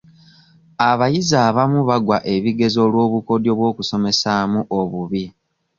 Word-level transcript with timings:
Abayizi 0.89 1.35
abamu 1.47 1.79
bagwa 1.89 2.17
ebigezo 2.35 2.79
olw'obukodyo 2.87 3.51
by'okusomesamu 3.59 4.59
obubi. 4.79 5.23